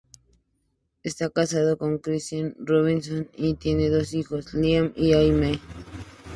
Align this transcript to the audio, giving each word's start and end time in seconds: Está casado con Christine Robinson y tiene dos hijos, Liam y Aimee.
Está 1.03 1.29
casado 1.29 1.77
con 1.77 1.99
Christine 1.99 2.55
Robinson 2.57 3.29
y 3.37 3.53
tiene 3.53 3.89
dos 3.91 4.15
hijos, 4.15 4.51
Liam 4.55 4.91
y 4.95 5.13
Aimee. 5.13 5.59